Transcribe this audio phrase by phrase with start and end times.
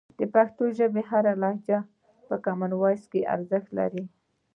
[0.19, 1.79] د پښتو ژبې هره لهجه
[2.27, 4.03] په کامن وایس کې ارزښت لري.